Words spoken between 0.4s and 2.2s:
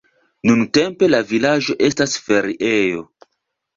Nuntempe la vilaĝo estas